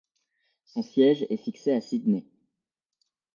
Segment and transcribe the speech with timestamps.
[0.65, 2.25] Son siège est fixé à Sidney.